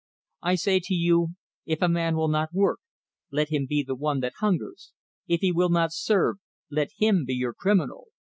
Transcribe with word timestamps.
I 0.41 0.55
say 0.55 0.79
to 0.85 0.95
you: 0.95 1.35
If 1.67 1.83
a 1.83 1.87
man 1.87 2.15
will 2.15 2.27
not 2.27 2.51
work, 2.55 2.79
let 3.31 3.49
him 3.49 3.67
be 3.69 3.83
the 3.83 3.93
one 3.93 4.19
that 4.21 4.33
hungers; 4.39 4.93
if 5.27 5.41
he 5.41 5.51
will 5.51 5.69
not 5.69 5.93
serve, 5.93 6.37
let 6.71 6.89
him 6.97 7.23
be 7.23 7.35
your 7.35 7.53
criminal. 7.53 8.07